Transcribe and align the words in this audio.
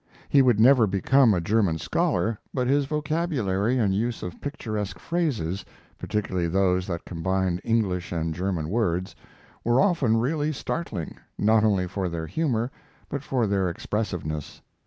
He 0.29 0.41
would 0.41 0.59
never 0.59 0.87
become 0.87 1.31
a 1.31 1.39
German 1.39 1.77
scholar, 1.77 2.39
but 2.55 2.65
his 2.65 2.85
vocabulary 2.85 3.77
and 3.77 3.93
use 3.93 4.23
of 4.23 4.41
picturesque 4.41 4.97
phrases, 4.97 5.63
particularly 5.99 6.47
those 6.47 6.87
that 6.87 7.05
combined 7.05 7.61
English 7.63 8.11
and 8.11 8.33
German 8.33 8.67
words, 8.69 9.15
were 9.63 9.79
often 9.79 10.17
really 10.17 10.51
startling, 10.53 11.19
not 11.37 11.63
only 11.63 11.85
for 11.87 12.09
their 12.09 12.25
humor, 12.25 12.71
but 13.09 13.21
for 13.21 13.45
their 13.45 13.69
expressiveness. 13.69 14.63